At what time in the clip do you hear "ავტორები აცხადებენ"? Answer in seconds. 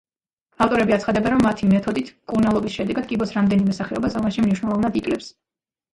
0.65-1.31